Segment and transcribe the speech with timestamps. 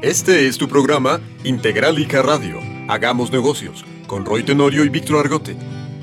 [0.00, 2.60] Este es tu programa Integralica Radio.
[2.86, 5.56] Hagamos negocios con Roy Tenorio y Víctor Argote.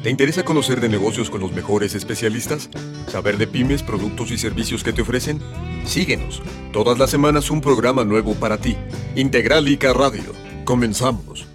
[0.04, 2.70] ¿Te interesa conocer de negocios con los mejores especialistas?
[3.08, 5.40] ¿Saber de pymes, productos y servicios que te ofrecen?
[5.86, 6.44] Síguenos.
[6.74, 8.76] Todas las semanas un programa nuevo para ti.
[9.16, 10.34] Integralica Radio.
[10.66, 11.48] Comenzamos.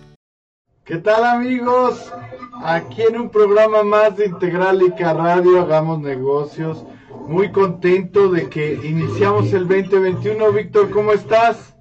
[0.87, 2.11] ¿Qué tal amigos?
[2.65, 6.87] Aquí en un programa más de Integralica Radio Hagamos Negocios.
[7.29, 10.53] Muy contento de que iniciamos el 2021.
[10.53, 11.75] Víctor, ¿cómo estás?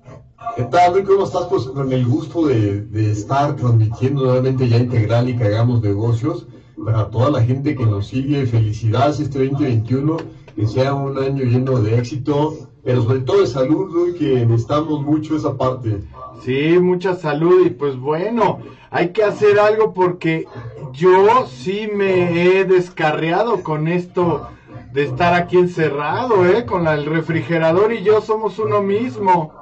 [0.56, 1.04] ¿Qué tal?
[1.04, 1.48] ¿Cómo estás?
[1.50, 6.48] Pues con el gusto de, de, estar transmitiendo nuevamente ya Integral y que hagamos negocios
[6.84, 8.46] para toda la gente que nos sigue.
[8.46, 10.18] Felicidades este 2021,
[10.56, 15.02] que sea un año lleno de éxito, pero sobre todo de salud, Luis, que necesitamos
[15.02, 16.04] mucho esa parte.
[16.44, 18.60] Sí, mucha salud y pues bueno,
[18.92, 20.46] hay que hacer algo porque
[20.94, 24.48] yo sí me he descarriado con esto
[24.94, 26.66] de estar aquí encerrado, ¿eh?
[26.66, 29.54] Con el refrigerador y yo somos uno mismo.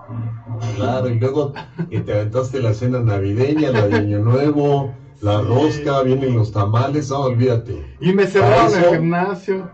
[0.76, 1.54] Claro, y luego
[1.90, 7.22] te aventaste la cena navideña, la de Año Nuevo, la rosca, vienen los tamales, no,
[7.22, 7.86] olvídate.
[8.00, 9.70] Y me cerraron el gimnasio.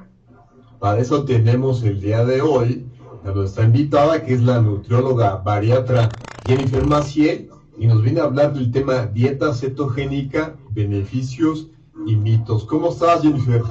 [0.79, 2.85] Para eso tenemos el día de hoy
[3.25, 6.09] a nuestra invitada, que es la nutrióloga bariatra
[6.45, 11.69] Jennifer Maciel, y nos viene a hablar del tema dieta cetogénica, beneficios
[12.05, 12.65] y mitos.
[12.65, 13.63] ¿Cómo estás, Jennifer?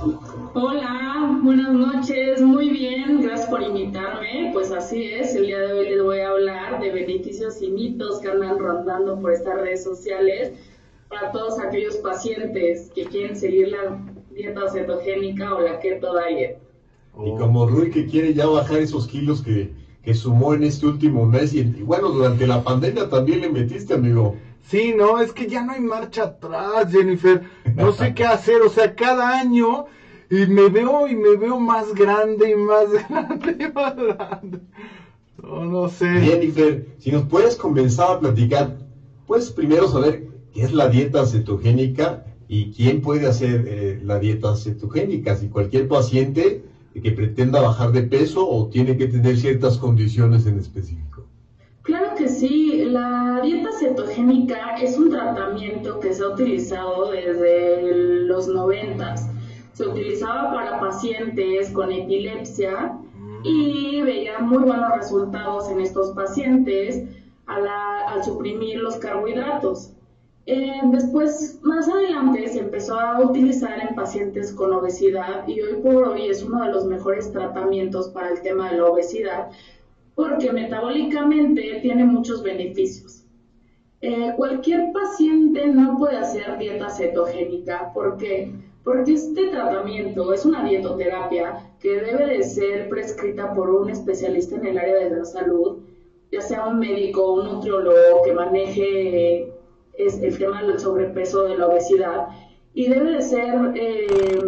[0.54, 4.50] Hola, buenas noches, muy bien, gracias por invitarme.
[4.52, 8.20] Pues así es, el día de hoy les voy a hablar de beneficios y mitos
[8.20, 10.52] que andan rondando por estas redes sociales
[11.08, 13.98] para todos aquellos pacientes que quieren seguir la
[14.30, 16.58] dieta cetogénica o la keto diet.
[17.24, 19.72] Y como Rui que quiere ya bajar esos kilos que,
[20.04, 23.94] que sumó en este último mes y, y bueno, durante la pandemia también le metiste,
[23.94, 24.36] amigo.
[24.60, 27.40] Sí, no, es que ya no hay marcha atrás, Jennifer.
[27.74, 29.86] No sé qué hacer, o sea, cada año
[30.32, 34.60] y me veo y me veo más grande y más grande y más grande.
[35.42, 36.08] No, no sé.
[36.20, 38.78] Jennifer, si nos puedes comenzar a platicar,
[39.26, 44.56] pues primero saber qué es la dieta cetogénica y quién puede hacer eh, la dieta
[44.56, 45.36] cetogénica.
[45.36, 46.62] Si cualquier paciente
[47.02, 51.26] que pretenda bajar de peso o tiene que tener ciertas condiciones en específico.
[51.82, 57.94] Claro que sí, la dieta cetogénica es un tratamiento que se ha utilizado desde
[58.24, 59.28] los noventas.
[59.72, 62.98] Se utilizaba para pacientes con epilepsia
[63.42, 67.04] y veía muy buenos resultados en estos pacientes
[67.46, 69.92] al, al suprimir los carbohidratos.
[70.46, 76.08] Eh, después, más adelante, se empezó a utilizar en pacientes con obesidad y hoy por
[76.08, 79.50] hoy es uno de los mejores tratamientos para el tema de la obesidad
[80.14, 83.24] porque metabólicamente tiene muchos beneficios.
[84.00, 87.92] Eh, cualquier paciente no puede hacer dieta cetogénica.
[87.92, 88.52] ¿Por qué?
[88.84, 94.66] Porque este tratamiento es una dietoterapia que debe de ser prescrita por un especialista en
[94.66, 95.78] el área de la salud,
[96.32, 99.52] ya sea un médico un nutriólogo que maneje
[99.94, 102.28] es el tema del sobrepeso, de la obesidad,
[102.74, 104.38] y debe de ser eh,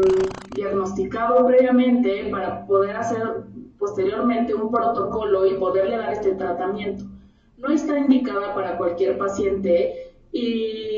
[0.55, 3.21] diagnosticado previamente para poder hacer
[3.79, 7.05] posteriormente un protocolo y poderle dar este tratamiento.
[7.59, 10.94] No está indicada para cualquier paciente y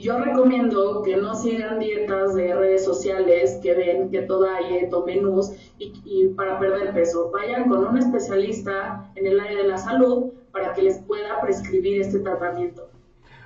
[0.00, 5.52] yo recomiendo que no sigan dietas de redes sociales que ven que todo hay menús
[5.78, 7.30] y, y para perder peso.
[7.30, 12.00] Vayan con un especialista en el área de la salud para que les pueda prescribir
[12.00, 12.88] este tratamiento.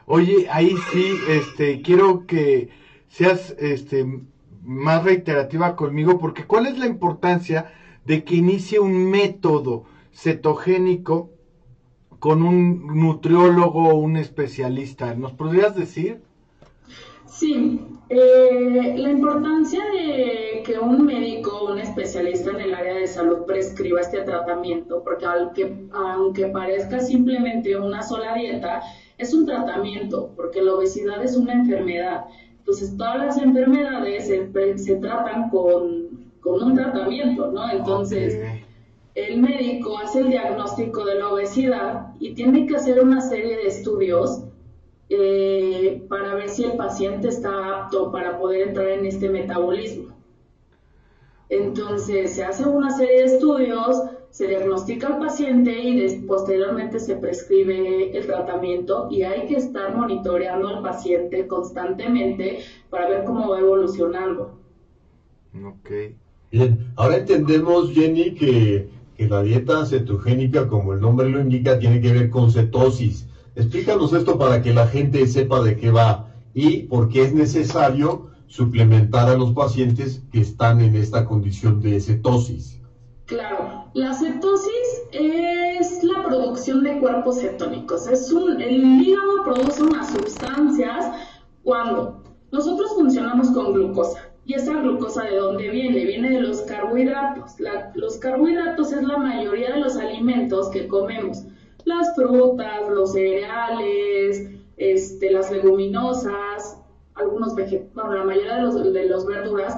[0.07, 2.71] Oye, ahí sí, este, quiero que
[3.09, 4.07] seas, este,
[4.63, 7.73] más reiterativa conmigo, porque ¿cuál es la importancia
[8.05, 11.31] de que inicie un método cetogénico
[12.19, 15.15] con un nutriólogo o un especialista?
[15.15, 16.23] ¿Nos podrías decir?
[17.41, 17.81] Sí,
[18.11, 24.03] eh, la importancia de que un médico un especialista en el área de salud prescriba
[24.03, 28.83] este tratamiento, porque aunque, aunque parezca simplemente una sola dieta,
[29.17, 32.27] es un tratamiento, porque la obesidad es una enfermedad.
[32.59, 37.71] Entonces, todas las enfermedades se, se tratan con, con, un tratamiento, ¿no?
[37.71, 38.65] Entonces, okay.
[39.15, 43.67] el médico hace el diagnóstico de la obesidad y tiene que hacer una serie de
[43.67, 44.45] estudios
[45.13, 50.15] eh, para ver si el paciente está apto para poder entrar en este metabolismo.
[51.49, 58.17] Entonces, se hace una serie de estudios, se diagnostica al paciente y posteriormente se prescribe
[58.17, 64.61] el tratamiento y hay que estar monitoreando al paciente constantemente para ver cómo va evolucionando.
[65.67, 65.91] Ok.
[66.53, 72.01] Bien, ahora entendemos, Jenny, que, que la dieta cetogénica, como el nombre lo indica, tiene
[72.01, 73.27] que ver con cetosis.
[73.55, 78.31] Explícanos esto para que la gente sepa de qué va y por qué es necesario
[78.47, 82.81] suplementar a los pacientes que están en esta condición de cetosis.
[83.27, 88.07] Claro, la cetosis Es la producción de cuerpos cetónicos.
[88.09, 91.07] Es un, el hígado produce unas sustancias
[91.63, 94.31] cuando nosotros funcionamos con glucosa.
[94.45, 96.05] ¿Y esa glucosa de dónde viene?
[96.05, 97.53] Viene de los carbohidratos.
[97.95, 101.45] los carbohidratos es la mayoría de los alimentos que comemos.
[101.85, 106.79] Las frutas, los cereales, este, las leguminosas,
[107.15, 109.77] algunos vegetales, bueno, la mayoría de los, de los verduras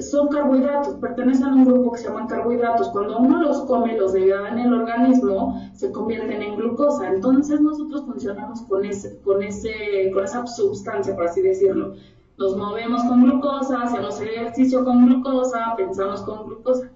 [0.00, 2.88] son carbohidratos, pertenecen a un grupo que se llaman carbohidratos.
[2.88, 7.12] Cuando uno los come, los degrada en el organismo, se convierten en glucosa.
[7.12, 11.94] Entonces nosotros funcionamos con, ese, con, ese, con esa sustancia, por así decirlo.
[12.38, 16.90] Nos movemos con glucosa, hacemos ejercicio con glucosa, pensamos con glucosa.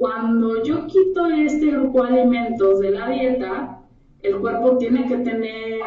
[0.00, 3.82] Cuando yo quito este grupo de alimentos de la dieta,
[4.22, 5.78] el cuerpo tiene que tener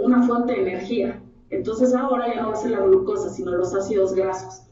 [0.00, 1.22] una fuente de energía.
[1.48, 4.64] Entonces ahora ya no va a ser la glucosa, sino los ácidos grasos.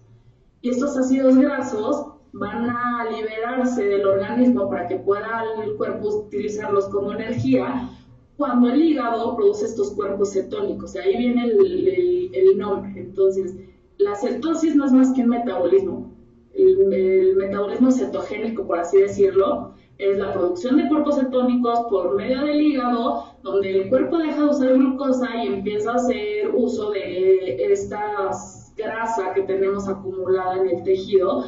[0.60, 6.88] Y estos ácidos grasos van a liberarse del organismo para que pueda el cuerpo utilizarlos
[6.88, 7.88] como energía
[8.36, 10.94] cuando el hígado produce estos cuerpos cetónicos.
[10.94, 12.90] De ahí viene el, el, nombre.
[12.96, 13.54] Entonces,
[13.98, 16.10] la cetosis no es más que un metabolismo.
[16.54, 22.60] El, metabolismo cetogénico, por así decirlo, es la producción de cuerpos cetónicos por medio del
[22.60, 28.72] hígado, donde el cuerpo deja de usar glucosa y empieza a hacer uso de estas
[28.76, 31.44] grasa que tenemos acumulada en el tejido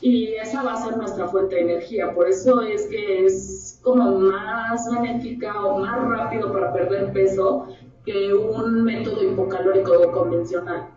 [0.00, 2.12] y esa va a ser nuestra fuente de energía.
[2.14, 7.66] Por eso es que es como más benéfica o más rápido para perder peso
[8.04, 10.93] que un método hipocalórico convencional.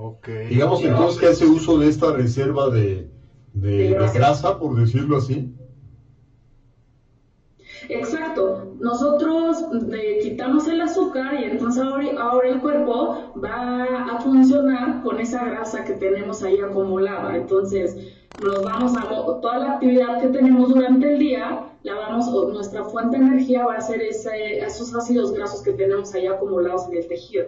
[0.00, 0.46] Okay.
[0.46, 3.10] Digamos entonces que hace uso de esta reserva de,
[3.54, 5.52] de grasa, por decirlo así.
[7.88, 15.18] Exacto, nosotros eh, quitamos el azúcar y entonces ahora, el cuerpo va a funcionar con
[15.18, 17.36] esa grasa que tenemos ahí acumulada.
[17.36, 17.96] Entonces,
[18.40, 19.02] nos vamos a
[19.40, 23.74] toda la actividad que tenemos durante el día, la vamos, nuestra fuente de energía va
[23.74, 27.46] a ser ese, esos ácidos grasos que tenemos ahí acumulados en el tejido.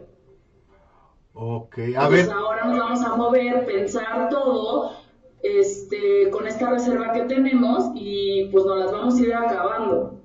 [1.34, 2.30] Ok, a ver.
[2.30, 4.96] Ahora nos vamos a mover, pensar todo
[5.42, 10.20] este, con esta reserva que tenemos y pues nos las vamos a ir acabando.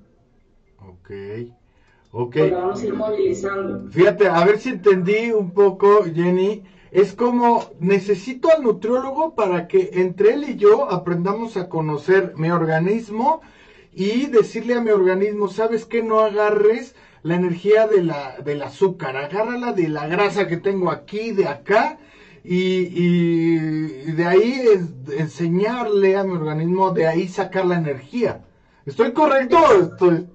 [0.80, 1.12] Ok.
[2.12, 2.38] Ok.
[2.52, 3.92] vamos a ir movilizando.
[3.92, 6.64] Fíjate, a ver si entendí un poco, Jenny.
[6.92, 12.52] Es como necesito al nutriólogo para que entre él y yo aprendamos a conocer mi
[12.52, 13.42] organismo
[13.92, 16.02] y decirle a mi organismo, ¿sabes qué?
[16.02, 21.32] No agarres la energía de la, del azúcar, agárrala de la grasa que tengo aquí,
[21.32, 21.98] de acá,
[22.44, 24.82] y, y de ahí es,
[25.18, 28.42] enseñarle a mi organismo, de ahí sacar la energía.
[28.86, 29.58] ¿Estoy correcto?
[29.92, 30.28] Estoy,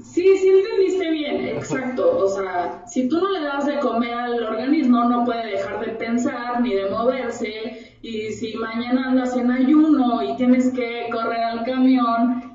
[0.00, 2.18] Sí, sí entendiste bien, exacto.
[2.18, 5.92] O sea, si tú no le das de comer al organismo, no puede dejar de
[5.92, 7.96] pensar ni de moverse.
[8.02, 12.45] Y si mañana andas en ayuno y tienes que correr al camión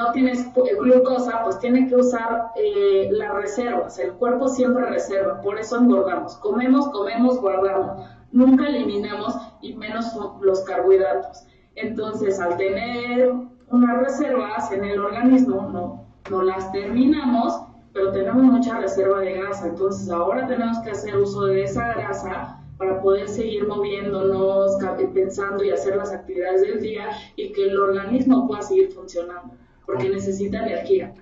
[0.00, 3.98] no tienes glucosa, pues tiene que usar eh, las reservas.
[3.98, 6.36] El cuerpo siempre reserva, por eso engordamos.
[6.36, 8.06] Comemos, comemos, guardamos.
[8.32, 10.06] Nunca eliminamos y menos
[10.40, 11.44] los carbohidratos.
[11.74, 13.32] Entonces, al tener
[13.70, 17.60] unas reservas en el organismo, no no las terminamos,
[17.92, 19.66] pero tenemos mucha reserva de grasa.
[19.66, 24.78] Entonces ahora tenemos que hacer uso de esa grasa para poder seguir moviéndonos,
[25.12, 29.54] pensando y hacer las actividades del día y que el organismo pueda seguir funcionando,
[29.86, 31.14] porque necesita energía.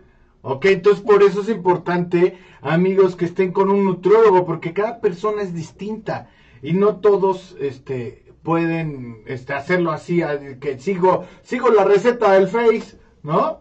[0.42, 5.42] Ok, entonces por eso es importante, amigos, que estén con un nutriólogo, porque cada persona
[5.42, 6.30] es distinta
[6.62, 10.22] y no todos este, pueden este, hacerlo así,
[10.60, 13.60] que sigo, sigo la receta del Face, ¿no?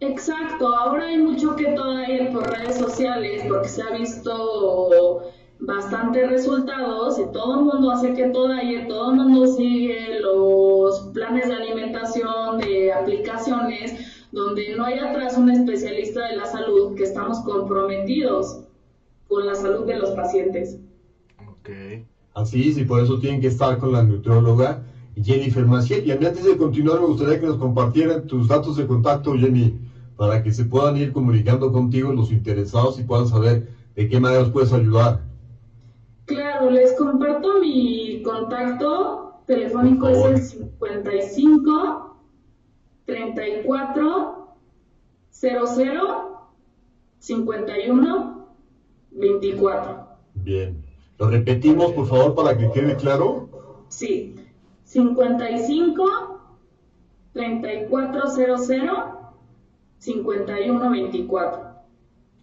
[0.00, 5.22] Exacto, ahora hay mucho que todavía por redes sociales porque se ha visto
[5.60, 11.48] bastantes resultados y todo el mundo hace que todavía todo el mundo sigue los planes
[11.48, 17.40] de alimentación, de aplicaciones, donde no hay atrás un especialista de la salud que estamos
[17.40, 18.60] comprometidos
[19.28, 20.78] con la salud de los pacientes.
[21.48, 21.70] Ok.
[22.34, 24.82] Así es, y por eso tienen que estar con la nutrióloga
[25.16, 26.04] Jennifer Maciel.
[26.04, 29.78] Y antes de continuar, me gustaría que nos compartieran tus datos de contacto, Jenny
[30.16, 34.42] para que se puedan ir comunicando contigo los interesados y puedan saber de qué manera
[34.42, 35.22] los puedes ayudar.
[36.26, 42.16] Claro, les comparto mi contacto telefónico es el 55
[43.04, 44.56] 34
[45.30, 46.48] 00
[47.18, 48.46] 51
[49.10, 50.06] 24.
[50.34, 50.82] Bien.
[51.18, 53.48] ¿Lo repetimos, por favor, para que quede claro?
[53.88, 54.34] Sí.
[54.84, 56.40] 55
[57.32, 58.88] 3400
[59.98, 61.73] 5124.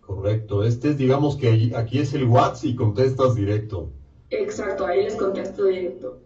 [0.01, 3.89] Correcto, este es, digamos que aquí es el WhatsApp y contestas directo.
[4.29, 6.19] Exacto, ahí les contesto directo.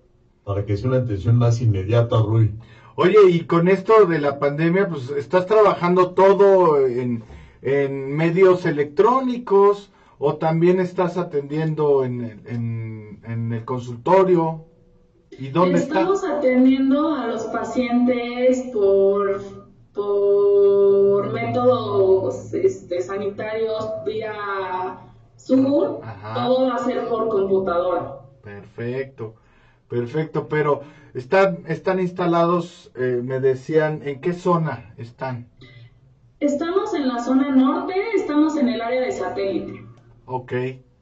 [0.44, 2.53] Para que sea una atención más inmediata, Rui.
[2.96, 7.24] Oye, y con esto de la pandemia, pues estás trabajando todo en,
[7.62, 14.65] en medios electrónicos o también estás atendiendo en, en, en el consultorio.
[15.38, 19.41] ¿Y dónde Estamos atendiendo a los pacientes por,
[19.94, 20.75] por
[21.32, 24.34] métodos este, sanitarios vía
[25.38, 25.65] Zoom.
[26.34, 28.20] Todo va a ser por computadora.
[28.41, 29.36] Perfecto,
[29.89, 30.82] perfecto, pero
[31.13, 35.48] están, están instalados, eh, me decían, ¿en qué zona están?
[36.39, 39.86] Estamos en la zona norte, estamos en el área de satélite.
[40.25, 40.53] Ok,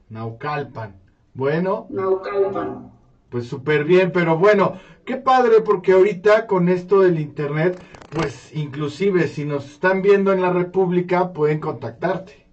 [0.08, 0.96] Naucalpan.
[1.34, 1.86] Bueno.
[1.90, 2.93] Naucalpan.
[3.34, 4.74] Pues súper bien, pero bueno,
[5.04, 10.40] qué padre porque ahorita con esto del internet, pues inclusive si nos están viendo en
[10.40, 12.46] la República pueden contactarte.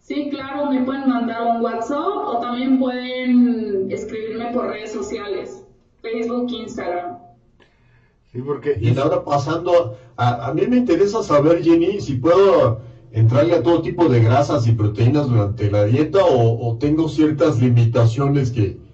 [0.00, 5.64] Sí, claro, me pueden mandar un WhatsApp o también pueden escribirme por redes sociales,
[6.00, 7.18] Facebook, Instagram.
[8.32, 8.76] Sí, porque...
[8.80, 12.80] Y ahora pasando, a, a mí me interesa saber, Jenny, si puedo
[13.12, 17.60] entrarle a todo tipo de grasas y proteínas durante la dieta o, o tengo ciertas
[17.60, 18.90] limitaciones que,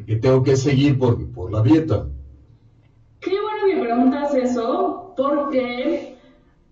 [0.00, 2.06] que, tengo que seguir por, por, la dieta?
[3.20, 6.16] Qué bueno que preguntas eso, porque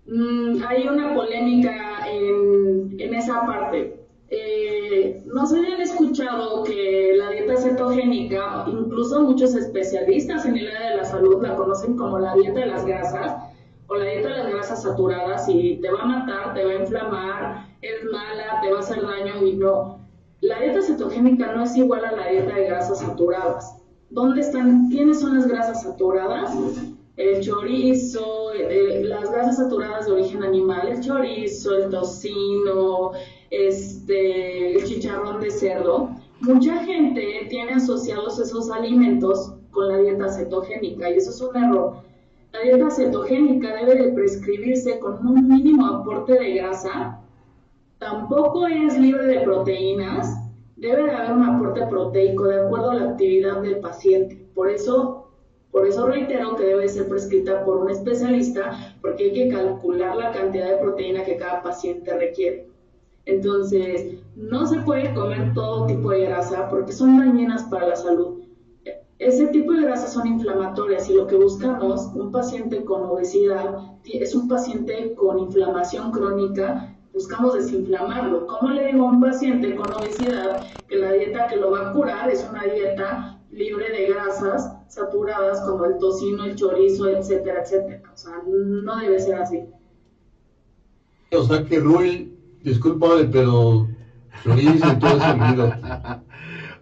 [0.07, 4.01] mm, hay una polémica en, en esa parte.
[4.33, 10.91] Eh, no se habían escuchado que la dieta cetogénica, incluso muchos especialistas en el área
[10.91, 13.51] de la salud la conocen como la dieta de las grasas
[13.87, 16.75] o la dieta de las grasas saturadas y te va a matar, te va a
[16.75, 19.99] inflamar, es mala, te va a hacer daño y no.
[20.41, 23.75] La dieta cetogénica no es igual a la dieta de grasas saturadas.
[24.09, 24.89] ¿Dónde están?
[24.89, 26.57] ¿Quiénes son las grasas saturadas?
[27.15, 33.11] El chorizo, eh, las grasas saturadas de origen animal, el chorizo, el tocino,
[33.51, 36.09] este, el chicharrón de cerdo.
[36.39, 41.97] Mucha gente tiene asociados esos alimentos con la dieta cetogénica y eso es un error.
[42.51, 47.20] La dieta cetogénica debe de prescribirse con un mínimo aporte de grasa
[48.01, 50.35] Tampoco es libre de proteínas.
[50.75, 54.43] Debe de haber un aporte proteico de acuerdo a la actividad del paciente.
[54.55, 55.27] Por eso,
[55.69, 60.31] por eso reitero que debe ser prescrita por un especialista porque hay que calcular la
[60.31, 62.67] cantidad de proteína que cada paciente requiere.
[63.25, 68.39] Entonces, no se puede comer todo tipo de grasa porque son dañinas para la salud.
[69.19, 74.33] Ese tipo de grasas son inflamatorias y lo que buscamos, un paciente con obesidad, es
[74.33, 78.47] un paciente con inflamación crónica buscamos desinflamarlo.
[78.47, 81.93] ¿Cómo le digo a un paciente con obesidad que la dieta que lo va a
[81.93, 88.01] curar es una dieta libre de grasas saturadas como el tocino, el chorizo, etcétera, etcétera?
[88.13, 89.63] O sea, no debe ser así.
[91.31, 93.87] O sea que Rui, discúlpame, pero
[94.43, 96.21] chorizo y todo eso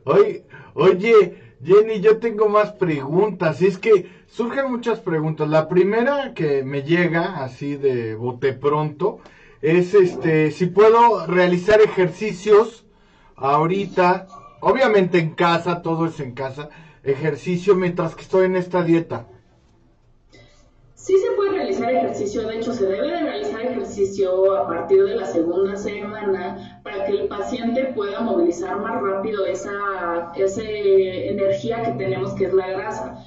[0.05, 3.61] Oye, oye, Jenny, yo tengo más preguntas.
[3.61, 5.49] Y es que surgen muchas preguntas.
[5.49, 9.19] La primera que me llega así de bote pronto
[9.61, 12.85] es este, si puedo realizar ejercicios
[13.35, 14.27] ahorita,
[14.61, 16.69] obviamente en casa, todo es en casa,
[17.03, 19.27] ejercicio mientras que estoy en esta dieta.
[20.95, 25.15] Sí se puede realizar ejercicio, de hecho se debe de realizar ejercicio a partir de
[25.15, 31.91] la segunda semana para que el paciente pueda movilizar más rápido esa, esa energía que
[31.91, 33.25] tenemos que es la grasa.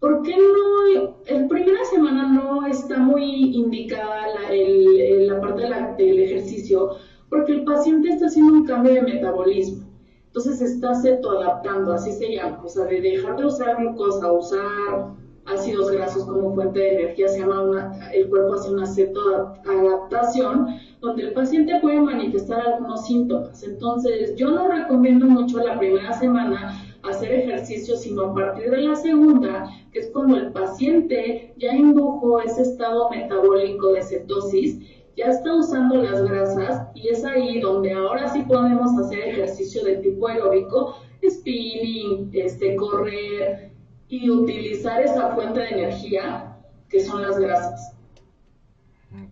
[0.00, 6.96] ¿Por qué no, en primera semana no está muy indicada la, parte del ejercicio?
[7.28, 9.86] Porque el paciente está haciendo un cambio de metabolismo.
[10.26, 12.62] Entonces está cetoadaptando, así se llama.
[12.64, 15.14] O sea, de dejar de usar glucosa usar
[15.44, 21.24] ácidos grasos como fuente de energía, se llama una, el cuerpo hace una cetoadaptación, donde
[21.24, 23.62] el paciente puede manifestar algunos síntomas.
[23.62, 28.94] Entonces, yo no recomiendo mucho la primera semana hacer ejercicio, sino a partir de la
[28.94, 34.78] segunda, que es cuando el paciente ya indujo ese estado metabólico de cetosis,
[35.16, 39.96] ya está usando las grasas y es ahí donde ahora sí podemos hacer ejercicio de
[39.96, 40.96] tipo aeróbico,
[41.28, 43.70] spinning, este, correr
[44.08, 46.56] y utilizar esa fuente de energía
[46.88, 47.99] que son las grasas.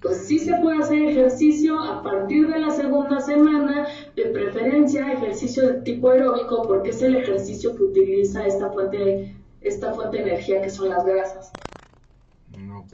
[0.00, 5.66] Pues sí se puede hacer ejercicio a partir de la segunda semana, de preferencia ejercicio
[5.66, 10.62] de tipo aeróbico, porque es el ejercicio que utiliza esta fuente, esta fuente de energía
[10.62, 11.52] que son las grasas.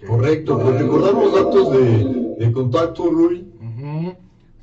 [0.07, 3.47] Correcto, pues recordamos datos de, contacto, Rui.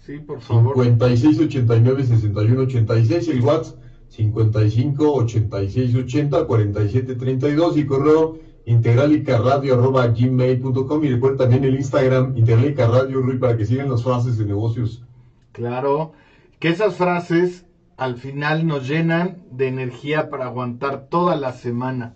[0.05, 0.75] Sí, por favor.
[0.83, 3.77] 56 89 61 86, el WhatsApp
[4.09, 8.39] 55 86 80 47 32 y correo
[8.71, 15.03] integralicaradio.gmail.com y recuerden también el Instagram integralicaradio, Rui, para que sigan las frases de negocios.
[15.51, 16.13] Claro,
[16.59, 17.65] que esas frases
[17.97, 22.15] al final nos llenan de energía para aguantar toda la semana.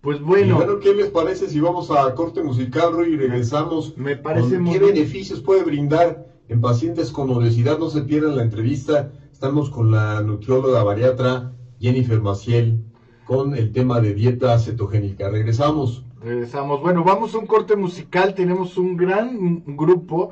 [0.00, 0.56] Pues bueno.
[0.56, 3.96] bueno, ¿qué les parece si vamos a corte musical, Rui, y regresamos?
[3.96, 7.78] Me parece muy ¿Qué beneficios puede brindar en pacientes con obesidad?
[7.78, 9.10] No se pierdan la entrevista.
[9.32, 12.84] Estamos con la nutrióloga bariatra Jennifer Maciel
[13.26, 15.28] con el tema de dieta cetogénica.
[15.28, 16.04] Regresamos.
[16.22, 16.80] Regresamos.
[16.80, 18.34] Bueno, vamos a un corte musical.
[18.34, 20.30] Tenemos un gran grupo.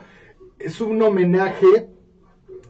[0.59, 1.89] Es un homenaje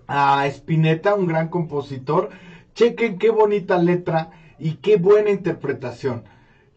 [0.06, 2.30] a Spinetta, un gran compositor.
[2.74, 6.24] Chequen qué bonita letra y qué buena interpretación.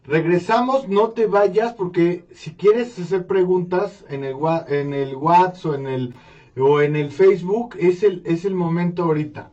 [0.04, 4.36] Regresamos, no te vayas porque si quieres hacer preguntas en el,
[4.68, 6.14] en el WhatsApp o en el,
[6.58, 9.50] o en el Facebook, es el, es el momento ahorita.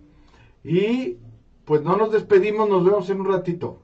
[0.63, 1.17] Y
[1.65, 3.79] pues no nos despedimos, nos vemos en un ratito.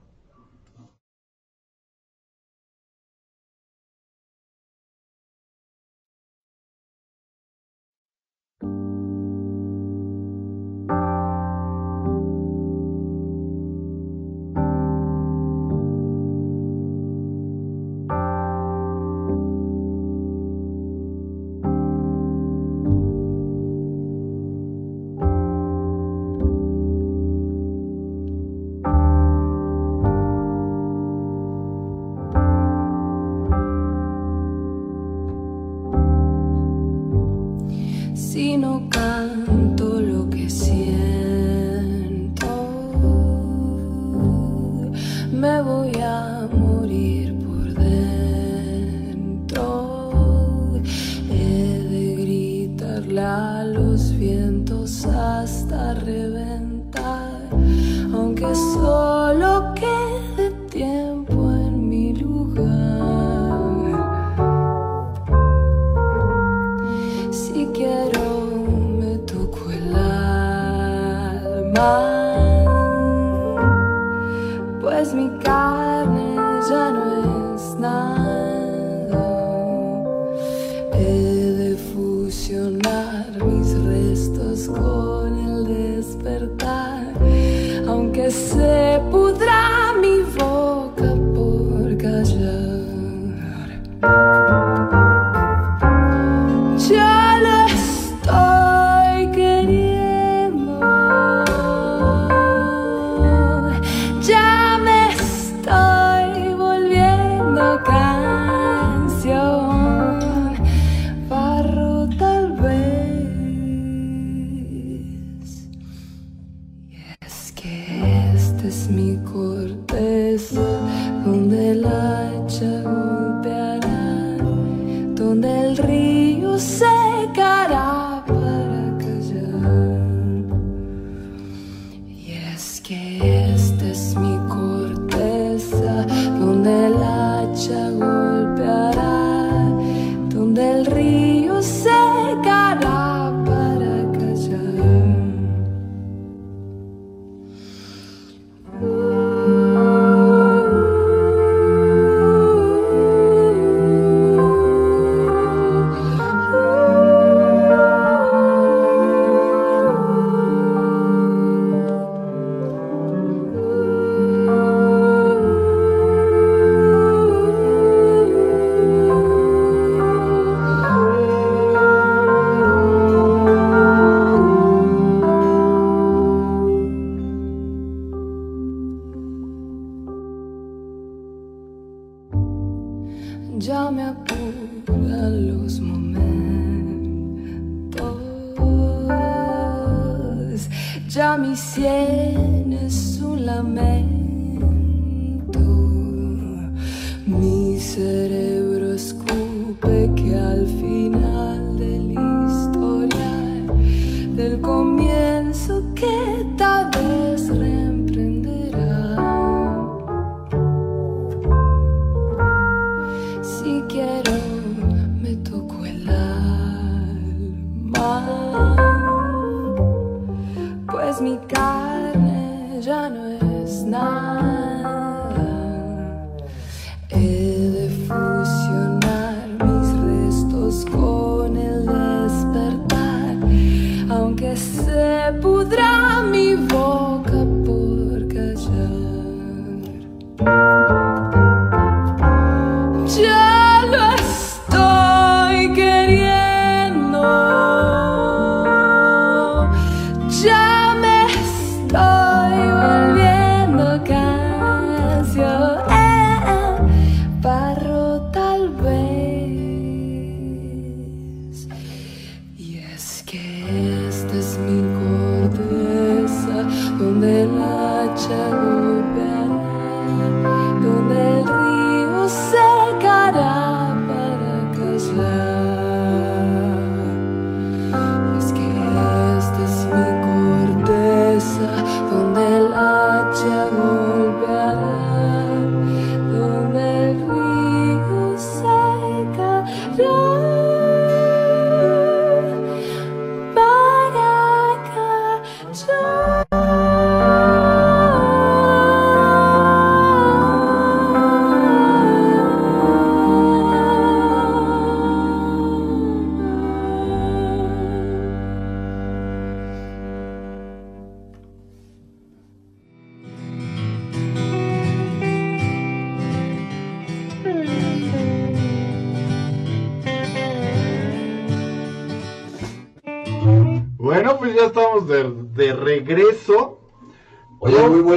[221.21, 223.27] mi carne ya no
[223.63, 224.40] es nada.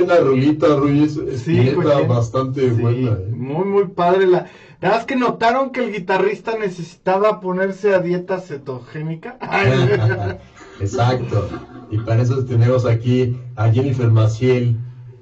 [0.04, 1.16] Buena rolita, Ruiz.
[1.16, 2.06] Es Sí, neta, pues, sí.
[2.06, 3.10] bastante Sí, buena.
[3.12, 3.28] ¿eh?
[3.30, 4.26] Muy, muy padre.
[4.26, 4.46] La,
[4.80, 9.38] verdad es que notaron que el guitarrista necesitaba ponerse a dieta cetogénica.
[10.80, 11.48] Exacto.
[11.90, 14.76] Y para eso tenemos aquí a Jennifer Maciel,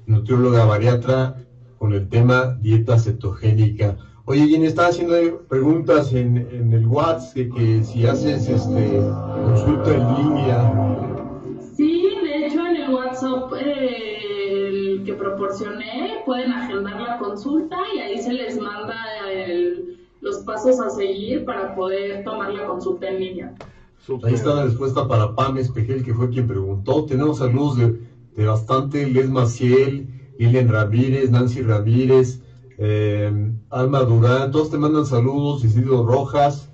[0.05, 1.35] nutrióloga bariatra,
[1.77, 3.97] con el tema dieta cetogénica.
[4.25, 5.15] Oye, Jenny, estaba haciendo
[5.49, 9.01] preguntas en, en el WhatsApp de que si haces este
[9.43, 10.71] consulta en línea.
[11.75, 14.12] Sí, de hecho en el WhatsApp eh,
[15.13, 18.95] que proporcioné pueden agendar la consulta y ahí se les manda
[19.31, 23.53] el- los pasos a seguir para poder tomar la consulta en línea.
[24.23, 27.05] Ahí está la respuesta para Pam Espejel, que fue quien preguntó.
[27.05, 27.99] Tenemos saludos de,
[28.35, 32.39] de bastante, Les Maciel, Lilian Ramírez, Nancy Ramírez,
[32.77, 33.31] eh,
[33.69, 36.69] Alma Durán, todos te mandan saludos, Isidro Rojas,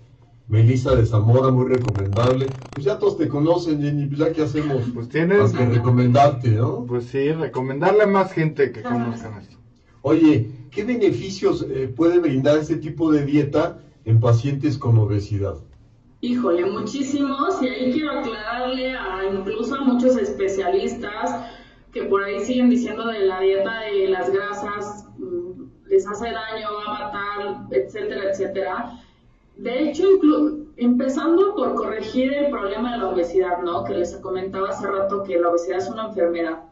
[0.50, 2.48] Melissa de Zamora, muy recomendable.
[2.74, 6.50] Pues ya todos te conocen, Jenny, pues ya que hacemos, Pues más tienes, que recomendarte,
[6.50, 6.86] ¿no?
[6.88, 9.58] pues sí, recomendarle a más gente que conozcan esto.
[10.02, 15.56] Oye, ¿qué beneficios eh, puede brindar este tipo de dieta en pacientes con obesidad?
[16.22, 21.46] Híjole, muchísimos y ahí quiero aclararle a incluso a muchos especialistas
[21.94, 26.68] que por ahí siguen diciendo de la dieta de las grasas mm, les hace daño,
[26.76, 29.00] va a matar, etcétera, etcétera.
[29.60, 30.06] De hecho,
[30.78, 33.84] empezando por corregir el problema de la obesidad, ¿no?
[33.84, 36.64] Que les comentaba hace rato que la obesidad es una enfermedad.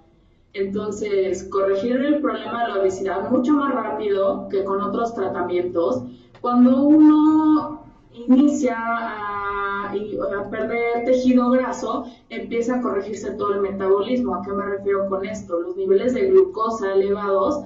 [0.53, 6.03] Entonces, corregir el problema de la obesidad mucho más rápido que con otros tratamientos.
[6.39, 7.81] Cuando uno
[8.13, 14.35] inicia a, a perder tejido graso, empieza a corregirse todo el metabolismo.
[14.35, 15.59] ¿A qué me refiero con esto?
[15.59, 17.65] Los niveles de glucosa elevados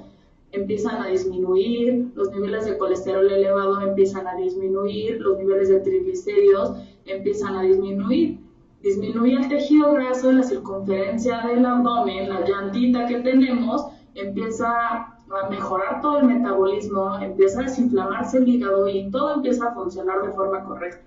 [0.51, 6.77] empiezan a disminuir, los niveles de colesterol elevado empiezan a disminuir, los niveles de triglicéridos
[7.05, 8.39] empiezan a disminuir.
[8.81, 13.85] Disminuye el tejido graso, la circunferencia del abdomen, la llantita que tenemos,
[14.15, 19.73] empieza a mejorar todo el metabolismo, empieza a desinflamarse el hígado y todo empieza a
[19.73, 21.05] funcionar de forma correcta.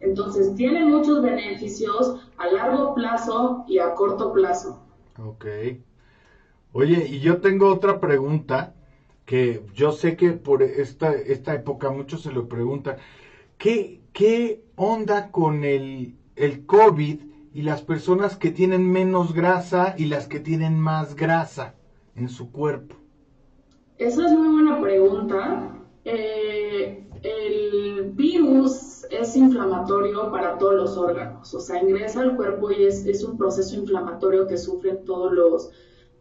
[0.00, 4.80] Entonces, tiene muchos beneficios a largo plazo y a corto plazo.
[6.72, 8.74] Oye, y yo tengo otra pregunta
[9.24, 12.96] que yo sé que por esta, esta época muchos se lo preguntan.
[13.58, 20.06] ¿Qué, qué onda con el, el COVID y las personas que tienen menos grasa y
[20.06, 21.76] las que tienen más grasa
[22.14, 22.96] en su cuerpo?
[23.98, 25.78] Esa es muy buena pregunta.
[26.04, 32.82] Eh, el virus es inflamatorio para todos los órganos, o sea, ingresa al cuerpo y
[32.84, 35.70] es, es un proceso inflamatorio que sufren todos los,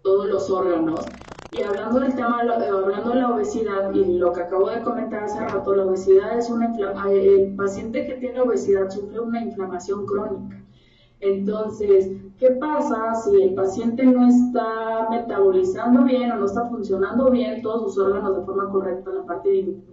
[0.01, 1.09] todos los órganos.
[1.51, 5.23] Y hablando del tema, eh, hablando de la obesidad y lo que acabo de comentar
[5.25, 9.41] hace rato, la obesidad es una infla- eh, el paciente que tiene obesidad sufre una
[9.41, 10.63] inflamación crónica.
[11.19, 12.09] Entonces,
[12.39, 17.93] ¿qué pasa si el paciente no está metabolizando bien o no está funcionando bien todos
[17.93, 19.83] sus órganos de forma correcta en la parte in-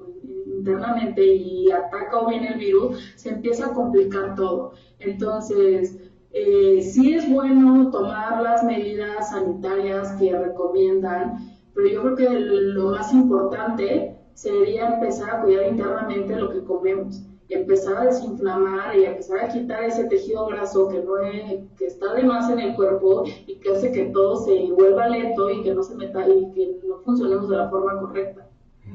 [0.46, 3.12] internamente y ataca o bien el virus?
[3.16, 4.72] Se empieza a complicar todo.
[5.00, 11.38] Entonces, eh, sí es bueno tomar las medidas sanitarias que recomiendan,
[11.74, 17.22] pero yo creo que lo más importante sería empezar a cuidar internamente lo que comemos
[17.48, 21.86] y empezar a desinflamar y empezar a quitar ese tejido graso que no es- que
[21.86, 25.62] está de más en el cuerpo y que hace que todo se vuelva lento y
[25.62, 28.46] que no se meta y que no funcionemos de la forma correcta.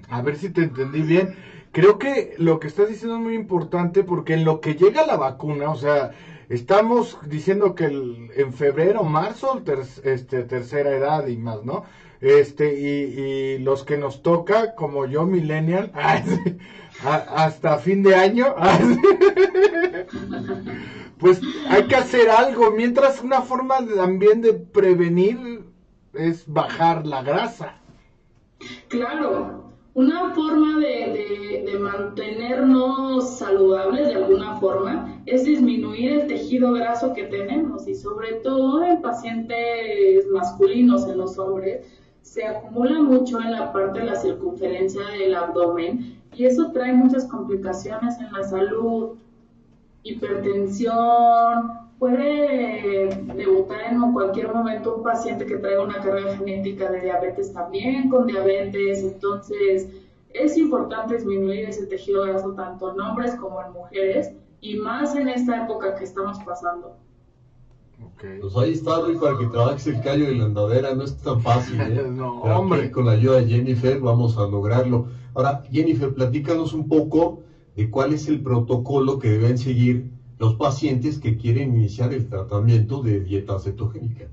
[0.10, 1.36] A ver si te entendí bien.
[1.72, 5.18] Creo que lo que estás diciendo es muy importante porque en lo que llega la
[5.18, 6.12] vacuna, o sea,
[6.56, 9.62] estamos diciendo que el- en febrero, marzo,
[10.04, 11.84] este, tercera edad y más, ¿no?
[12.22, 15.92] Este, y, y los que nos toca, como yo, millennial,
[17.04, 18.56] hasta fin de año.
[21.20, 22.72] pues hay que hacer algo.
[22.72, 25.64] Mientras una forma también de prevenir
[26.14, 27.76] es bajar la grasa.
[28.88, 29.63] Claro,
[29.96, 37.26] una forma de, de, mantenernos saludables de alguna forma es disminuir el tejido graso que
[37.26, 37.88] tenemos.
[37.88, 41.86] Y sobre todo en pacientes masculinos, en los hombres,
[42.24, 47.26] se acumula mucho en la parte de la circunferencia del abdomen y eso trae muchas
[47.26, 49.18] complicaciones en la salud,
[50.02, 57.54] hipertensión, puede debutar en cualquier momento un paciente que traiga una carga genética de diabetes
[57.54, 59.88] también con diabetes, entonces
[60.34, 65.30] es importante disminuir ese tejido graso tanto en hombres como en mujeres y más en
[65.30, 66.98] esta época que estamos pasando.
[68.20, 71.40] Pues ahí está, Rui, para que trabajes el callo de la andadera, no es tan
[71.40, 72.04] fácil, ¿eh?
[72.12, 72.92] no, hombre.
[72.92, 75.08] con la ayuda de Jennifer vamos a lograrlo.
[75.36, 77.44] Ahora, Jennifer, platícanos un poco
[77.78, 83.02] de cuál es el protocolo que deben seguir los pacientes que quieren iniciar el tratamiento
[83.02, 84.28] de dieta cetogénica.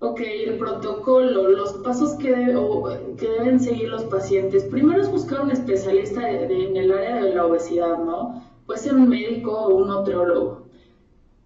[0.00, 4.64] Ok, el protocolo, los pasos que, deben seguir los pacientes.
[4.64, 8.42] Primero es buscar un especialista en el área de la obesidad, ¿no?
[8.66, 10.64] Puede ser un médico o un nutriólogo.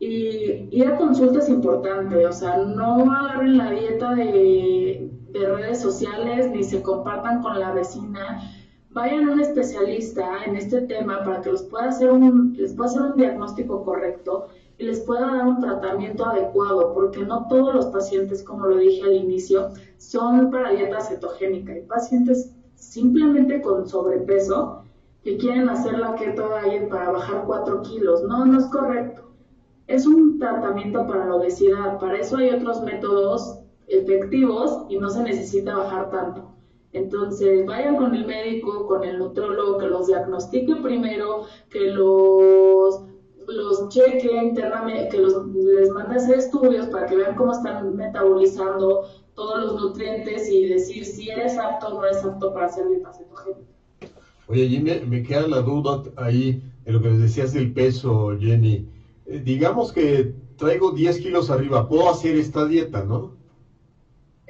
[0.01, 6.51] Y ir a consulta es importante, o sea, no agarren la dieta de redes sociales
[6.51, 8.41] ni se compartan con la vecina
[8.91, 12.91] vayan a un especialista en este tema para que les pueda hacer un, les pueda
[12.91, 14.49] hacer un diagnóstico correcto
[14.79, 19.03] y les pueda dar un tratamiento adecuado, porque no todos los pacientes, como lo dije
[19.03, 21.73] al inicio, son para dieta cetogénica.
[21.73, 24.85] Hay pacientes simplemente con sobrepeso
[25.25, 28.23] que quieren hacer la keto diet para bajar 4 kilos.
[28.23, 29.23] No, no es correcto.
[29.89, 31.99] Es un tratamiento para la obesidad.
[31.99, 36.58] Para eso hay otros métodos efectivos y no se necesita bajar tanto.
[36.93, 43.03] Entonces, vayan con el médico, con el nutrólogo, que los diagnostique primero, que los,
[43.47, 47.95] los cheque internamente, que los, les mande a hacer estudios para que vean cómo están
[47.95, 52.89] metabolizando todos los nutrientes y decir si eres apto o no eres apto para hacer
[52.89, 53.71] dieta cetogénica.
[54.49, 58.89] Oye, Jenny, me queda la duda ahí en lo que les decías del peso, Jenny.
[59.27, 63.38] Eh, digamos que traigo 10 kilos arriba, puedo hacer esta dieta, ¿no?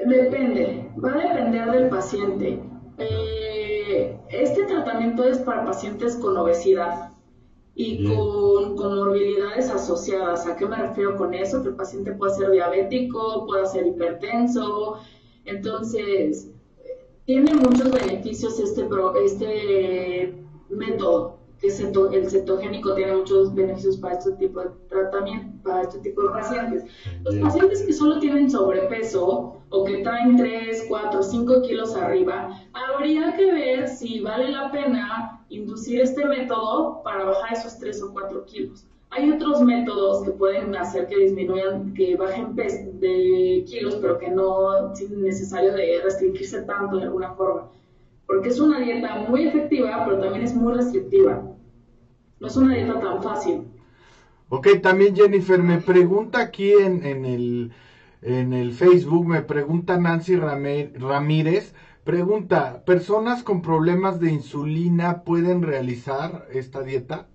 [0.06, 2.60] Depende, va a depender del paciente.
[2.98, 7.10] Eh, este tratamiento es para pacientes con obesidad
[7.74, 10.46] y con comorbilidades asociadas.
[10.46, 11.62] ¿A qué me refiero con eso?
[11.62, 14.98] Que el paciente puede ser diabético, puede ser hipertenso.
[15.44, 16.50] Entonces,
[17.24, 18.86] tiene muchos beneficios este,
[19.24, 20.34] este
[20.70, 26.22] método que el cetogénico tiene muchos beneficios para este tipo de tratamiento, para este tipo
[26.22, 26.84] de pacientes.
[27.24, 33.34] Los pacientes que solo tienen sobrepeso o que traen 3, 4, 5 kilos arriba, habría
[33.36, 38.44] que ver si vale la pena inducir este método para bajar esos 3 o 4
[38.46, 38.86] kilos.
[39.10, 44.92] Hay otros métodos que pueden hacer que disminuyan, que bajen de kilos, pero que no
[44.92, 47.68] es necesario de restringirse tanto de alguna forma
[48.28, 51.47] porque es una dieta muy efectiva, pero también es muy restrictiva.
[52.40, 53.68] No es una dieta tan fácil.
[54.50, 57.72] Ok, también Jennifer, me pregunta aquí en, en, el,
[58.22, 61.74] en el Facebook, me pregunta Nancy Ramírez,
[62.04, 67.28] pregunta, ¿personas con problemas de insulina pueden realizar esta dieta?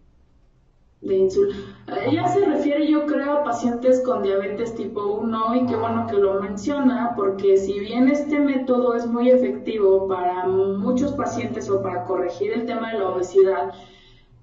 [1.02, 1.76] de insulina.
[2.06, 6.16] Ella se refiere, yo creo, a pacientes con diabetes tipo 1 y qué bueno que
[6.18, 12.06] lo menciona, porque si bien este método es muy efectivo para muchos pacientes o para
[12.06, 13.74] corregir el tema de la obesidad,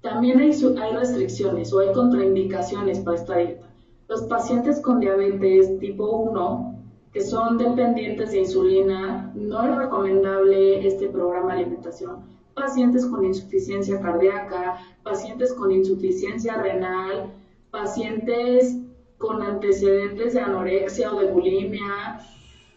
[0.01, 3.67] también hay, hay restricciones o hay contraindicaciones para esta dieta.
[4.07, 6.67] Los pacientes con diabetes tipo 1
[7.13, 13.99] que son dependientes de insulina, no es recomendable este programa de alimentación pacientes con insuficiencia
[14.01, 17.33] cardíaca, pacientes con insuficiencia renal,
[17.71, 18.77] pacientes
[19.17, 22.19] con antecedentes de anorexia o de bulimia,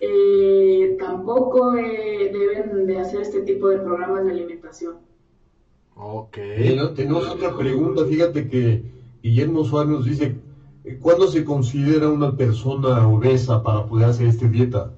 [0.01, 4.97] eh, tampoco eh, deben de hacer este tipo de programas de alimentación.
[5.95, 6.37] Ok.
[6.95, 8.83] tenemos otra pregunta, fíjate que
[9.23, 10.41] Guillermo Suárez nos dice,
[11.01, 14.93] ¿cuándo se considera una persona obesa para poder hacer esta dieta?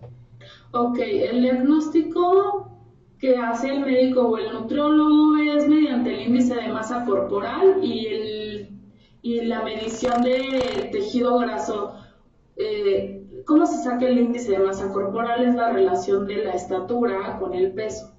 [0.73, 2.71] Ok, el diagnóstico
[3.19, 8.07] que hace el médico o el nutriólogo es mediante el índice de masa corporal y,
[8.09, 8.71] el,
[9.23, 11.95] y la medición de tejido graso.
[12.57, 15.45] Eh, ¿Cómo se saca el índice de masa corporal?
[15.45, 18.16] Es la relación de la estatura con el peso.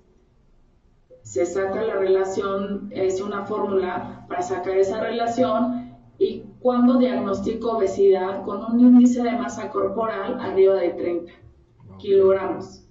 [1.28, 8.46] Se saca la relación, es una fórmula para sacar esa relación y cuando diagnostico obesidad
[8.46, 11.34] con un índice de masa corporal arriba de 30
[12.00, 12.82] kilogramos.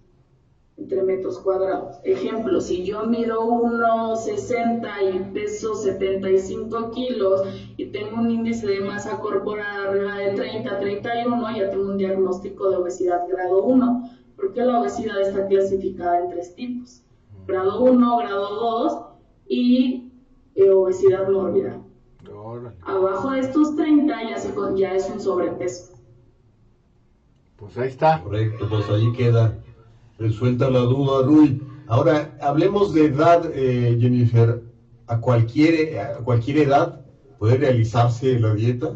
[0.77, 1.97] entre metros cuadrados.
[2.05, 7.41] Ejemplo, si yo mido 1,60 y peso 75 kilos
[7.79, 12.69] y tengo un índice de masa corporal arriba de 30, 31, ya tengo un diagnóstico
[12.69, 17.06] de obesidad grado 1, porque la obesidad está clasificada en tres tipos,
[17.47, 19.03] grado 1, grado 2
[19.49, 20.13] y
[20.55, 21.81] eh, obesidad mórbida.
[22.83, 25.95] Abajo de estos 30 ya, se, ya es un sobrepeso.
[27.57, 28.23] Pues ahí está.
[28.23, 29.59] Correcto, pues ahí queda
[30.19, 31.63] resuelta la duda, Rui.
[31.89, 34.63] Ahora, hablemos de edad, eh, Jennifer.
[35.09, 37.01] ¿A cualquier, ¿A cualquier edad
[37.39, 38.95] puede realizarse la dieta?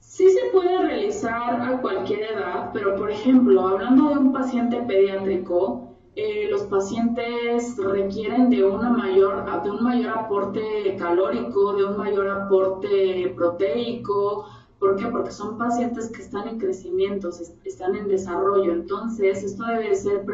[0.00, 5.93] Sí se puede realizar a cualquier edad, pero por ejemplo, hablando de un paciente pediátrico,
[6.16, 12.28] eh, los pacientes requieren de, una mayor, de un mayor aporte calórico, de un mayor
[12.28, 14.46] aporte proteico,
[14.84, 15.06] ¿Por qué?
[15.06, 17.30] Porque son pacientes que están en crecimiento,
[17.64, 18.70] están en desarrollo.
[18.70, 20.26] Entonces, esto debe ser,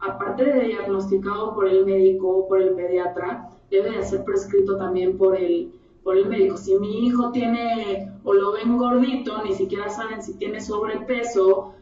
[0.00, 5.16] aparte de diagnosticado por el médico o por el pediatra, debe de ser prescrito también
[5.16, 6.56] por el, por el médico.
[6.56, 11.74] Si mi hijo tiene o lo ven gordito, ni siquiera saben si tiene sobrepeso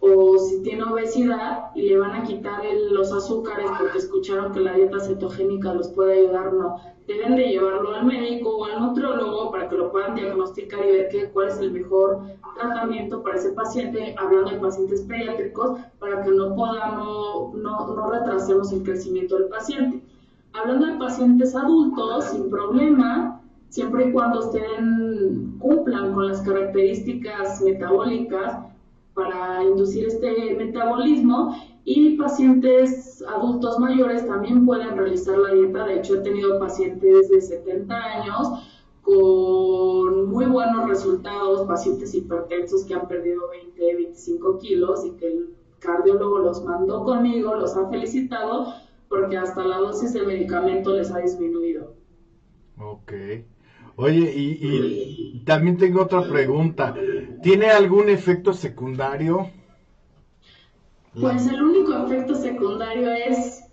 [0.00, 4.72] o si tiene obesidad y le van a quitar los azúcares porque escucharon que la
[4.72, 9.68] dieta cetogénica los puede ayudar, no deben de llevarlo al médico o al nutriólogo para
[9.68, 12.20] que lo puedan diagnosticar y ver qué, cuál es el mejor
[12.56, 18.72] tratamiento para ese paciente, hablando de pacientes pediátricos, para que no podamos, no, no retrasemos
[18.72, 20.02] el crecimiento del paciente.
[20.52, 28.69] Hablando de pacientes adultos, sin problema, siempre y cuando estén, cumplan con las características metabólicas
[29.20, 31.54] para inducir este metabolismo
[31.84, 35.84] y pacientes adultos mayores también pueden realizar la dieta.
[35.84, 38.48] De hecho, he tenido pacientes de 70 años
[39.02, 45.54] con muy buenos resultados, pacientes hipertensos que han perdido 20, 25 kilos y que el
[45.80, 48.72] cardiólogo los mandó conmigo, los ha felicitado
[49.08, 51.92] porque hasta la dosis de medicamento les ha disminuido.
[52.78, 53.12] Ok.
[54.00, 56.94] Oye, y, y también tengo otra pregunta.
[57.42, 59.50] ¿Tiene algún efecto secundario?
[61.20, 63.64] Pues el único efecto secundario es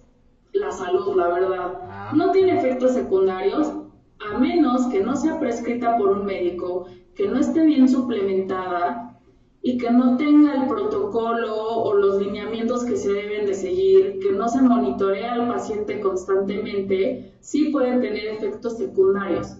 [0.53, 1.79] la salud, la verdad.
[1.83, 2.11] Ah.
[2.13, 3.71] No tiene efectos secundarios
[4.19, 9.19] a menos que no sea prescrita por un médico, que no esté bien suplementada
[9.61, 14.31] y que no tenga el protocolo o los lineamientos que se deben de seguir, que
[14.31, 19.57] no se monitorea al paciente constantemente, sí pueden tener efectos secundarios,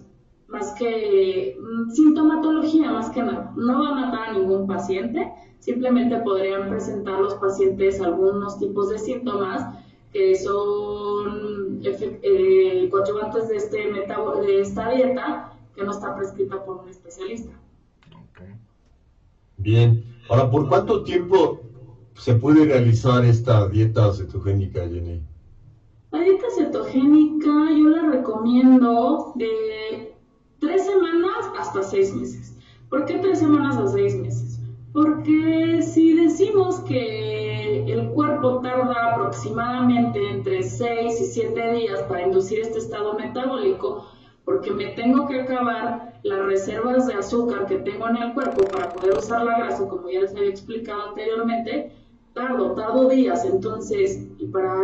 [0.48, 3.52] más que mm, sintomatología, más que nada.
[3.56, 8.98] No va a matar a ningún paciente, Simplemente podrían presentar los pacientes algunos tipos de
[8.98, 9.76] síntomas
[10.12, 16.88] que son eh, coadyuvantes de, este de esta dieta que no está prescrita por un
[16.88, 17.52] especialista.
[19.58, 21.60] Bien, ahora, ¿por cuánto tiempo
[22.14, 25.20] se puede realizar esta dieta cetogénica, Jenny?
[26.12, 30.14] La dieta cetogénica yo la recomiendo de
[30.60, 32.56] tres semanas hasta seis meses.
[32.88, 34.60] ¿Por qué tres semanas a seis meses?
[34.92, 42.60] Porque si decimos que el cuerpo tarda aproximadamente entre 6 y 7 días para inducir
[42.60, 44.06] este estado metabólico,
[44.44, 48.88] porque me tengo que acabar las reservas de azúcar que tengo en el cuerpo para
[48.88, 51.92] poder usar la grasa, como ya les había explicado anteriormente,
[52.38, 53.44] tardo, tardo días.
[53.44, 54.82] Entonces, y para,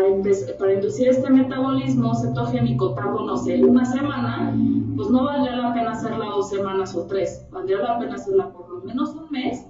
[0.59, 4.55] para inducir este metabolismo cetogénico tardo, no sé, una semana,
[4.97, 8.69] pues no valdría la pena hacerla dos semanas o tres, valdría la pena hacerla por
[8.69, 9.67] lo menos un mes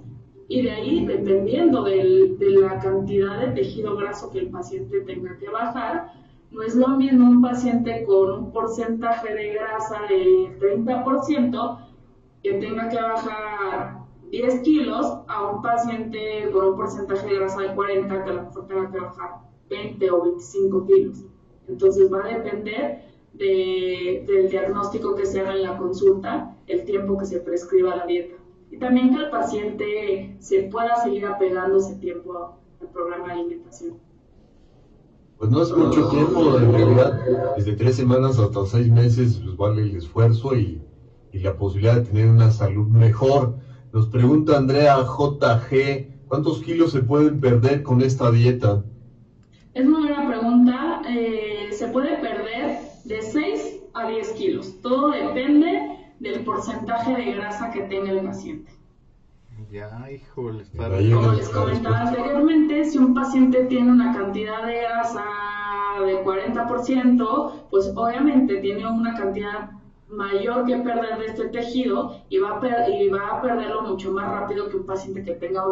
[0.47, 5.49] y de ahí, dependiendo de la cantidad de tejido graso que el paciente tenga que
[5.49, 6.13] bajar,
[6.51, 11.79] no es lo mismo un paciente con un porcentaje de grasa de 30%
[12.43, 13.94] que tenga que bajar
[14.35, 18.43] 10 kilos a un paciente con un porcentaje de grasa de 40 que a lo
[18.43, 19.29] mejor tenga que bajar
[19.69, 21.17] 20 o 25 kilos.
[21.69, 27.25] Entonces va a depender del diagnóstico que se haga en la consulta, el tiempo que
[27.25, 28.35] se prescriba la dieta
[28.71, 33.97] y también que el paciente se pueda seguir apegando ese tiempo al programa de alimentación.
[35.37, 37.21] Pues no es mucho tiempo, en realidad,
[37.55, 40.81] desde tres semanas hasta seis meses, pues vale el esfuerzo y,
[41.31, 43.55] y la posibilidad de tener una salud mejor.
[43.95, 48.83] Nos pregunta Andrea JG, ¿cuántos kilos se pueden perder con esta dieta?
[49.73, 51.01] Es una buena pregunta.
[51.07, 54.81] Eh, se puede perder de 6 a 10 kilos.
[54.81, 58.69] Todo depende del porcentaje de grasa que tenga el paciente.
[59.71, 65.23] Ya, híjole, está Como les comentaba anteriormente, si un paciente tiene una cantidad de grasa
[66.05, 69.69] de 40%, pues obviamente tiene una cantidad
[70.09, 74.29] mayor que perder de este tejido y va, a y va a perderlo mucho más
[74.31, 75.63] rápido que un paciente que tenga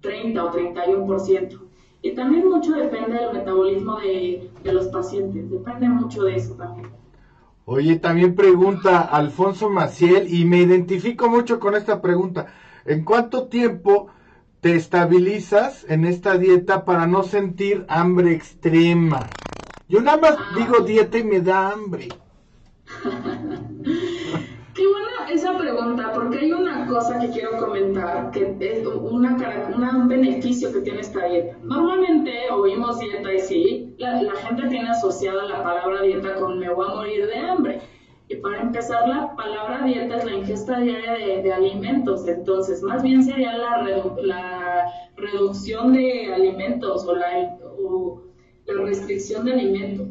[0.00, 1.60] 30 o 31%.
[2.02, 6.90] Y también mucho depende del metabolismo de, de los pacientes, depende mucho de eso también.
[7.64, 12.46] Oye, también pregunta Alfonso Maciel y me identifico mucho con esta pregunta.
[12.84, 14.08] ¿En cuánto tiempo
[14.60, 19.28] te estabilizas en esta dieta para no sentir hambre extrema?
[19.88, 20.54] Yo nada más Ah.
[20.56, 22.08] digo dieta y me da hambre.
[24.74, 30.72] Qué buena esa pregunta, porque hay una cosa que quiero comentar, que es un beneficio
[30.72, 31.56] que tiene esta dieta.
[31.62, 36.86] Normalmente oímos dieta y sí, la, gente tiene asociada la palabra dieta con me voy
[36.88, 37.80] a morir de hambre.
[38.28, 43.02] Y para empezar, la palabra dieta es la ingesta diaria de, de alimentos, entonces más
[43.02, 44.84] bien sería la, redu- la
[45.16, 47.26] reducción de alimentos o la,
[47.60, 48.22] o
[48.66, 50.06] la restricción de alimentos.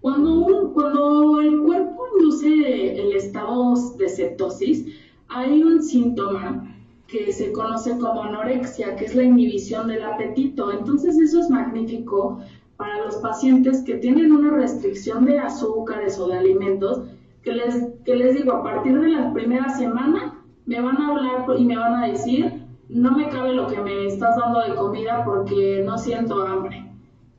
[0.00, 4.84] Cuando, un- cuando el cuerpo induce el estado de cetosis,
[5.28, 6.74] hay un síntoma
[7.06, 10.72] que se conoce como anorexia, que es la inhibición del apetito.
[10.72, 12.38] Entonces eso es magnífico
[12.76, 17.02] para los pacientes que tienen una restricción de azúcares o de alimentos,
[17.42, 21.46] que les, que les digo, a partir de la primera semana me van a hablar
[21.58, 22.52] y me van a decir,
[22.88, 26.89] no me cabe lo que me estás dando de comida porque no siento hambre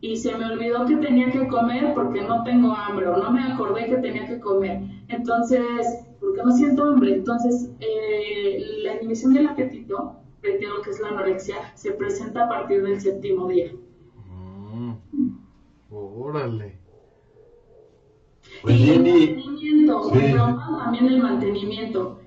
[0.01, 3.43] y se me olvidó que tenía que comer porque no tengo hambre o no me
[3.43, 4.81] acordé que tenía que comer.
[5.07, 7.13] Entonces, porque no siento hambre.
[7.15, 12.81] Entonces, eh, la inhibición del apetito, reitero que es la anorexia, se presenta a partir
[12.83, 13.71] del séptimo día.
[14.73, 14.91] Mm.
[15.91, 16.77] Órale.
[18.63, 20.19] Pues y el mantenimiento, Sí.
[20.83, 22.19] también el mantenimiento.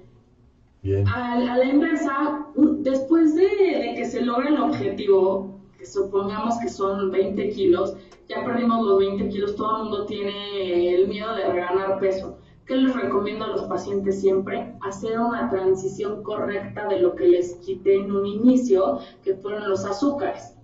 [0.82, 1.06] bien.
[1.08, 5.53] A, a la inversa, después de, de que se logra el objetivo,
[5.86, 7.96] supongamos que son 20 kilos,
[8.28, 12.38] ya perdimos los 20 kilos, todo el mundo tiene el miedo de reganar peso.
[12.66, 14.74] ¿Qué les recomiendo a los pacientes siempre?
[14.80, 19.84] Hacer una transición correcta de lo que les quité en un inicio, que fueron los
[19.84, 20.56] azúcares.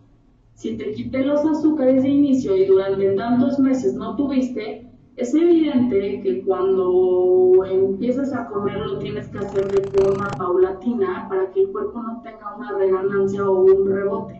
[0.55, 6.23] Si te quité los azúcares de inicio y durante tantos meses no tuviste, es evidente
[6.23, 11.69] que cuando empiezas a comer lo tienes que hacer de forma paulatina para que el
[11.73, 14.40] cuerpo no tenga una reganancia o un rebote.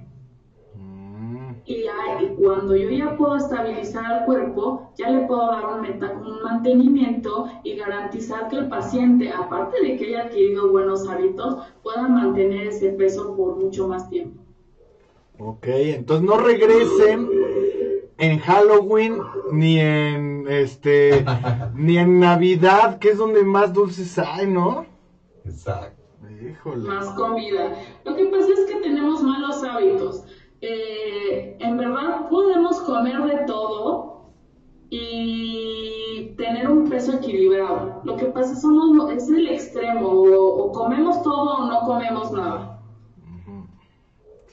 [1.71, 5.83] Y, ya- y cuando yo ya puedo estabilizar al cuerpo, ya le puedo dar un,
[5.83, 11.59] meta- un mantenimiento y garantizar que el paciente, aparte de que haya adquirido buenos hábitos,
[11.85, 14.43] pueda mantener ese peso por mucho más tiempo.
[15.39, 17.29] Ok, entonces no regresen
[18.19, 19.19] en Halloween
[19.53, 21.25] ni en este
[21.75, 24.87] ni en Navidad, que es donde más dulces hay, ¿no?
[25.45, 25.95] Exacto.
[26.43, 26.89] Híjole.
[26.89, 27.75] más comida.
[28.05, 30.25] Lo que pasa es que tenemos malos hábitos.
[30.63, 34.31] Eh, en verdad podemos comer de todo
[34.91, 38.03] y tener un peso equilibrado.
[38.05, 42.83] Lo que pasa somos, es el extremo, o, o comemos todo o no comemos nada.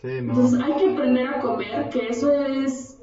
[0.01, 0.34] Sí, no.
[0.34, 3.01] Entonces hay que aprender a comer, que eso es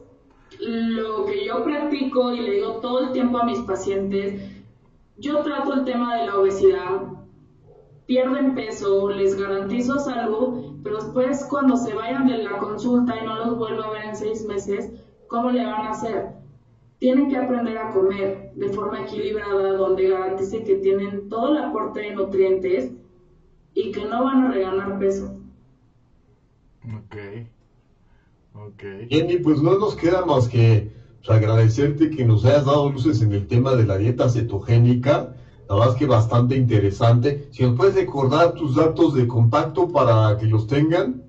[0.60, 4.40] lo que yo practico y le digo todo el tiempo a mis pacientes.
[5.16, 7.02] Yo trato el tema de la obesidad,
[8.06, 13.38] pierden peso, les garantizo salud, pero después cuando se vayan de la consulta y no
[13.38, 14.90] los vuelvo a ver en seis meses,
[15.28, 16.26] ¿cómo le van a hacer?
[16.98, 22.00] Tienen que aprender a comer de forma equilibrada, donde garantice que tienen todo el aporte
[22.00, 22.92] de nutrientes
[23.72, 25.34] y que no van a reganar peso.
[26.84, 27.16] Ok.
[28.52, 28.82] Ok.
[29.08, 30.90] Jenny, pues no nos queda más que
[31.24, 35.34] pues, agradecerte que nos hayas dado luces en el tema de la dieta cetogénica.
[35.68, 37.48] La verdad es que bastante interesante.
[37.50, 41.22] Si nos puedes recordar tus datos de contacto para que los tengan.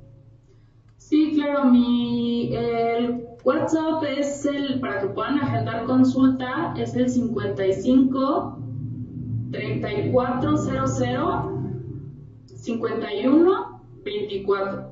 [0.98, 8.58] Sí, claro, mi el WhatsApp es el para que puedan agendar consulta es el 55
[9.52, 11.56] 3400
[12.56, 14.92] 51 24.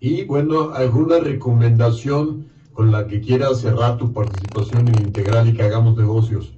[0.00, 5.62] Y bueno, alguna recomendación con la que quieras cerrar tu participación en Integral y que
[5.62, 6.54] hagamos negocios.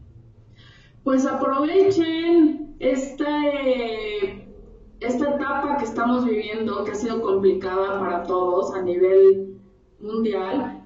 [1.05, 4.47] Pues aprovechen esta, eh,
[5.01, 9.59] esta etapa que estamos viviendo, que ha sido complicada para todos a nivel
[9.99, 10.81] mundial,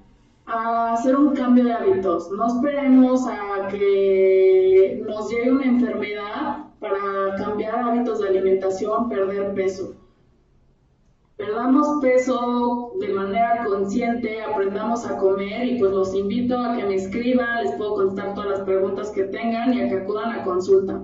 [0.47, 2.31] a hacer un cambio de hábitos.
[2.31, 9.93] No esperemos a que nos llegue una enfermedad para cambiar hábitos de alimentación, perder peso.
[11.37, 16.95] Perdamos peso de manera consciente, aprendamos a comer y pues los invito a que me
[16.95, 21.01] escriban, les puedo contestar todas las preguntas que tengan y a que acudan a consulta.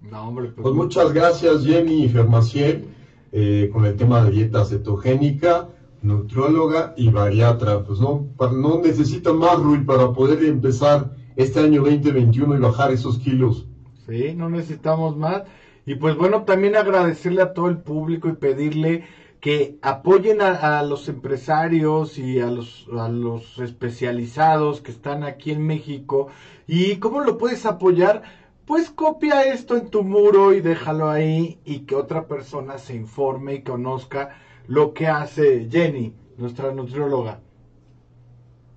[0.00, 2.84] No, hombre, pues, Pues muchas gracias Jenny Fermaciel
[3.32, 5.68] eh, con el tema de dieta cetogénica,
[6.00, 7.82] nutrióloga y bariatra.
[7.82, 12.92] Pues no, pa- no necesita más Rui para poder empezar este año 2021 y bajar
[12.92, 13.66] esos kilos.
[14.06, 15.42] Sí, no necesitamos más.
[15.86, 19.04] Y pues bueno, también agradecerle a todo el público y pedirle
[19.40, 25.66] que apoyen a, los empresarios y a los, a los especializados que están aquí en
[25.66, 26.28] México.
[26.66, 28.22] ¿Y cómo lo puedes apoyar?
[28.64, 33.56] Pues copia esto en tu muro y déjalo ahí y que otra persona se informe
[33.56, 37.40] y conozca lo que hace Jenny, nuestra nutrióloga.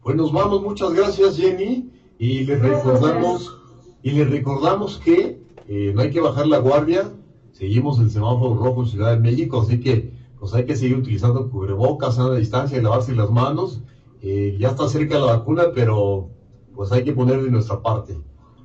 [0.04, 1.90] Pues nos vamos, muchas gracias Jenny
[2.20, 3.58] y les recordamos
[4.04, 7.12] y les recordamos que eh, no hay que bajar la guardia,
[7.52, 11.50] seguimos el semáforo rojo en Ciudad de México, así que pues hay que seguir utilizando
[11.50, 13.82] cubrebocas, a la distancia, lavarse las manos.
[14.22, 16.30] Eh, ya está cerca la vacuna, pero
[16.76, 18.18] pues hay que poner de nuestra parte.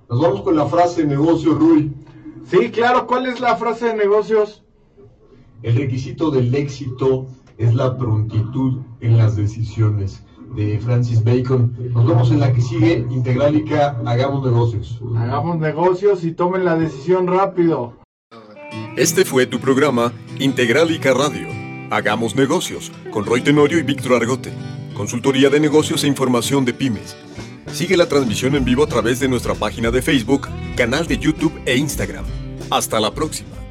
[0.08, 1.92] Nos vamos con la frase de negocio, Rui.
[2.44, 4.62] Sí, claro, ¿cuál es la frase de negocios?
[5.62, 7.26] El requisito del éxito
[7.56, 10.22] es la prontitud en las decisiones
[10.54, 11.74] de Francis Bacon.
[11.92, 15.00] Nos vemos en la que sigue, Integralica, hagamos negocios.
[15.16, 17.94] Hagamos negocios y tomen la decisión rápido.
[18.96, 21.48] Este fue tu programa Integralica Radio.
[21.90, 24.52] Hagamos negocios con Roy Tenorio y Víctor Argote.
[24.94, 27.16] Consultoría de negocios e información de pymes.
[27.72, 31.58] Sigue la transmisión en vivo a través de nuestra página de Facebook, canal de YouTube
[31.64, 32.24] e Instagram.
[32.70, 33.61] Hasta la próxima.